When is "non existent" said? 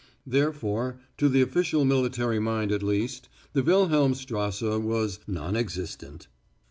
5.27-6.27